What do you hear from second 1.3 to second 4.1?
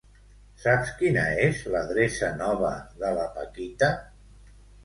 és l'adreça nova de la Paquita?